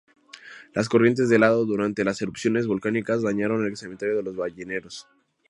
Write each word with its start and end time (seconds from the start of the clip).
Las 0.73 0.89
corrientes 0.89 1.29
de 1.29 1.37
lodo 1.37 1.63
durante 1.63 2.03
las 2.03 2.19
erupciones 2.23 2.65
volcánicas 2.65 3.21
dañaron 3.21 3.67
el 3.67 3.77
cementerio 3.77 4.15
de 4.15 4.23
los 4.23 4.35
balleneros. 4.35 5.07